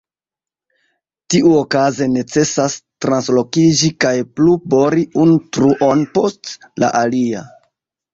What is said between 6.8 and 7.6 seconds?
la alia.